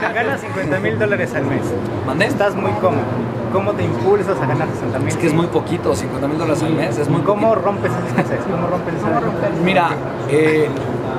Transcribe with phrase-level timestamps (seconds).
[0.00, 1.62] Ganas 50 mil dólares al mes.
[2.06, 2.26] ¿Mandé?
[2.26, 3.02] Estás muy cómodo.
[3.52, 5.08] ¿Cómo te impulsas a ganar 60 mil?
[5.08, 7.66] Es que es muy poquito, 50 mil dólares al mes, es muy ¿Cómo poquito.
[7.66, 8.40] rompes esa escasez?
[8.48, 8.94] ¿Cómo rompes
[9.64, 9.90] Mira,
[10.30, 10.68] eh,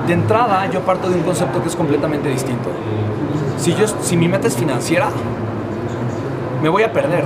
[0.06, 2.70] de entrada yo parto de un concepto que es completamente distinto.
[3.58, 5.08] Si, yo, si mi meta es financiera,
[6.62, 7.24] me voy a perder.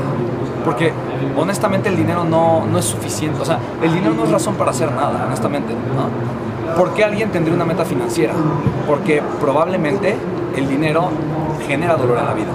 [0.64, 0.92] Porque
[1.36, 3.40] honestamente el dinero no, no es suficiente.
[3.40, 5.72] O sea, el dinero no es razón para hacer nada, honestamente.
[5.72, 6.74] ¿no?
[6.74, 8.32] ¿Por qué alguien tendría una meta financiera?
[8.88, 10.16] Porque probablemente
[10.56, 11.08] el dinero
[11.66, 12.52] genera dolor en la vida.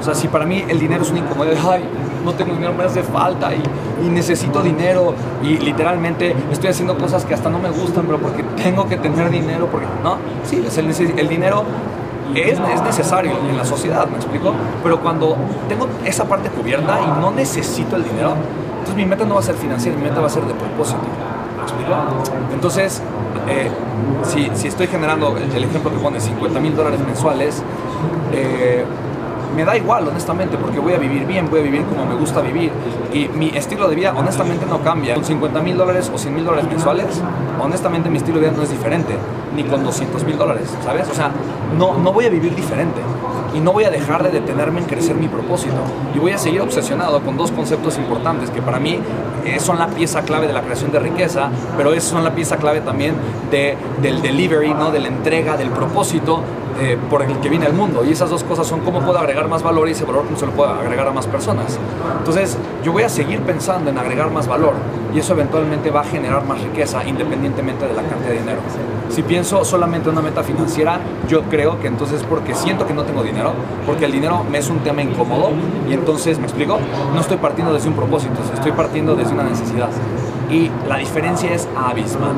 [0.00, 1.84] O sea, si para mí el dinero es una incomodidad, ay,
[2.24, 3.62] no tengo dinero, me hace falta y,
[4.04, 8.42] y necesito dinero y literalmente estoy haciendo cosas que hasta no me gustan, pero porque
[8.62, 10.16] tengo que tener dinero, porque, ¿no?
[10.44, 11.64] Sí, es el, el dinero
[12.34, 14.52] es, es necesario en la sociedad, ¿me explico?
[14.82, 15.36] Pero cuando
[15.68, 18.34] tengo esa parte cubierta y no necesito el dinero,
[18.70, 21.00] entonces mi meta no va a ser financiera, mi meta va a ser de propósito.
[21.56, 21.94] ¿Me explico?
[22.52, 23.02] Entonces,
[23.48, 23.70] eh,
[24.24, 27.62] si, si estoy generando el, ejemplo que pone 50 mil dólares mensuales,
[28.32, 28.84] eh,
[29.54, 32.40] me da igual, honestamente, porque voy a vivir bien, voy a vivir como me gusta
[32.40, 32.72] vivir.
[33.12, 35.14] Y mi estilo de vida, honestamente, no cambia.
[35.14, 37.22] Con 50 mil dólares o 100 mil dólares mensuales,
[37.60, 39.14] honestamente, mi estilo de vida no es diferente.
[39.54, 41.08] Ni con 200 mil dólares, ¿sabes?
[41.08, 41.30] O sea,
[41.78, 43.00] no, no voy a vivir diferente.
[43.54, 45.76] Y no voy a dejar de detenerme en crecer mi propósito.
[46.14, 48.98] Y voy a seguir obsesionado con dos conceptos importantes que para mí
[49.44, 52.80] eh, son la pieza clave de la creación de riqueza, pero son la pieza clave
[52.80, 53.14] también
[53.50, 54.90] de, del delivery, ¿no?
[54.90, 56.40] de la entrega, del propósito
[56.80, 58.04] eh, por el que viene el mundo.
[58.04, 60.46] Y esas dos cosas son cómo puedo agregar más valor y ese valor cómo se
[60.46, 61.78] lo puedo agregar a más personas.
[62.18, 64.74] Entonces, yo voy a seguir pensando en agregar más valor
[65.14, 68.60] y eso eventualmente va a generar más riqueza independientemente de la cantidad de dinero.
[69.08, 70.98] Si pienso solamente en una meta financiera,
[71.28, 73.52] yo creo que entonces porque siento que no tengo dinero,
[73.86, 75.50] porque el dinero me es un tema incómodo
[75.88, 76.78] y entonces, ¿me explico?
[77.14, 79.88] No estoy partiendo desde un propósito, estoy partiendo desde una necesidad.
[80.50, 82.34] Y la diferencia es abismal.